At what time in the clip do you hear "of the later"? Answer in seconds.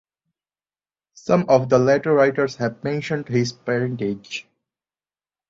1.47-2.11